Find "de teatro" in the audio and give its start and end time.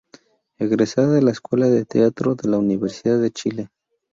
1.69-2.33